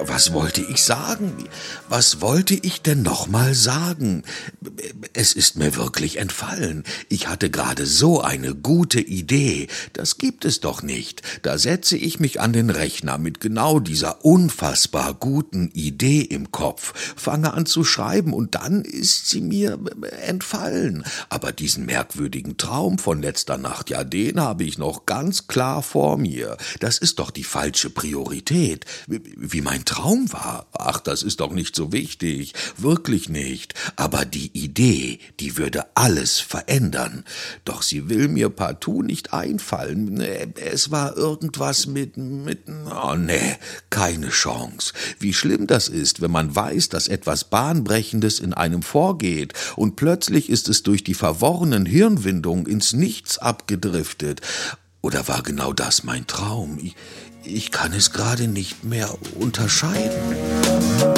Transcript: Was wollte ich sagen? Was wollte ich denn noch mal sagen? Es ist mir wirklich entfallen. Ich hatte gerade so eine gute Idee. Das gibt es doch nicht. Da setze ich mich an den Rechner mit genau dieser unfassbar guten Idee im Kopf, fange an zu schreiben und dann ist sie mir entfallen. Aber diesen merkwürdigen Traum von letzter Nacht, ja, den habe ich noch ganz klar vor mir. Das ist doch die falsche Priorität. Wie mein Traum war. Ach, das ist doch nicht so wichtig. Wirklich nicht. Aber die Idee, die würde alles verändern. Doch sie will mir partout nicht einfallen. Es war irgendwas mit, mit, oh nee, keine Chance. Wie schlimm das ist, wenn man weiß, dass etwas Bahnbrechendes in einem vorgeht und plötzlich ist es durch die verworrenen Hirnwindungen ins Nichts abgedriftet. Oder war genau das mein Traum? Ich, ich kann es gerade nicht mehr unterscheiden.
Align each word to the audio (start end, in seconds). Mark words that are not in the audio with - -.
Was 0.00 0.32
wollte 0.32 0.62
ich 0.62 0.82
sagen? 0.82 1.48
Was 1.88 2.20
wollte 2.20 2.54
ich 2.54 2.80
denn 2.82 3.02
noch 3.02 3.26
mal 3.26 3.54
sagen? 3.54 4.22
Es 5.12 5.34
ist 5.34 5.56
mir 5.56 5.76
wirklich 5.76 6.18
entfallen. 6.18 6.84
Ich 7.08 7.28
hatte 7.28 7.50
gerade 7.50 7.86
so 7.86 8.20
eine 8.22 8.54
gute 8.54 9.00
Idee. 9.00 9.68
Das 9.92 10.18
gibt 10.18 10.44
es 10.44 10.60
doch 10.60 10.82
nicht. 10.82 11.22
Da 11.42 11.58
setze 11.58 11.96
ich 11.96 12.20
mich 12.20 12.40
an 12.40 12.52
den 12.52 12.70
Rechner 12.70 13.18
mit 13.18 13.40
genau 13.40 13.80
dieser 13.80 14.24
unfassbar 14.24 15.14
guten 15.14 15.70
Idee 15.72 16.22
im 16.22 16.50
Kopf, 16.52 16.94
fange 17.16 17.52
an 17.52 17.66
zu 17.66 17.84
schreiben 17.84 18.32
und 18.32 18.54
dann 18.54 18.82
ist 18.82 19.28
sie 19.28 19.40
mir 19.40 19.78
entfallen. 20.26 21.04
Aber 21.28 21.52
diesen 21.52 21.86
merkwürdigen 21.86 22.56
Traum 22.56 22.98
von 22.98 23.20
letzter 23.20 23.58
Nacht, 23.58 23.90
ja, 23.90 24.04
den 24.04 24.40
habe 24.40 24.64
ich 24.64 24.78
noch 24.78 25.06
ganz 25.06 25.48
klar 25.48 25.82
vor 25.82 26.16
mir. 26.16 26.56
Das 26.80 26.98
ist 26.98 27.18
doch 27.18 27.30
die 27.30 27.44
falsche 27.44 27.90
Priorität. 27.90 28.86
Wie 29.06 29.60
mein 29.82 29.84
Traum 29.84 30.32
war. 30.32 30.66
Ach, 30.72 31.00
das 31.00 31.22
ist 31.22 31.40
doch 31.40 31.52
nicht 31.52 31.74
so 31.74 31.92
wichtig. 31.92 32.54
Wirklich 32.76 33.28
nicht. 33.28 33.74
Aber 33.96 34.24
die 34.24 34.50
Idee, 34.56 35.18
die 35.40 35.56
würde 35.56 35.84
alles 35.96 36.38
verändern. 36.38 37.24
Doch 37.64 37.82
sie 37.82 38.08
will 38.08 38.28
mir 38.28 38.48
partout 38.48 39.02
nicht 39.02 39.32
einfallen. 39.32 40.20
Es 40.20 40.90
war 40.90 41.16
irgendwas 41.16 41.86
mit, 41.86 42.16
mit, 42.16 42.60
oh 42.68 43.14
nee, 43.16 43.56
keine 43.90 44.28
Chance. 44.28 44.92
Wie 45.18 45.34
schlimm 45.34 45.66
das 45.66 45.88
ist, 45.88 46.20
wenn 46.20 46.30
man 46.30 46.54
weiß, 46.54 46.88
dass 46.88 47.08
etwas 47.08 47.44
Bahnbrechendes 47.44 48.38
in 48.38 48.54
einem 48.54 48.82
vorgeht 48.82 49.54
und 49.74 49.96
plötzlich 49.96 50.48
ist 50.48 50.68
es 50.68 50.82
durch 50.84 51.02
die 51.02 51.14
verworrenen 51.14 51.86
Hirnwindungen 51.86 52.66
ins 52.66 52.92
Nichts 52.92 53.38
abgedriftet. 53.38 54.42
Oder 55.02 55.26
war 55.26 55.42
genau 55.42 55.72
das 55.72 56.04
mein 56.04 56.26
Traum? 56.28 56.78
Ich, 56.80 56.94
ich 57.42 57.72
kann 57.72 57.92
es 57.92 58.12
gerade 58.12 58.46
nicht 58.46 58.84
mehr 58.84 59.12
unterscheiden. 59.34 61.11